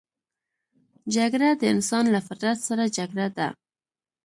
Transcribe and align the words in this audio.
جګړه 1.15 1.49
د 1.55 1.63
انسان 1.73 2.03
له 2.13 2.19
فطرت 2.27 2.57
سره 2.67 2.83
جګړه 2.97 3.27
ده 3.37 3.47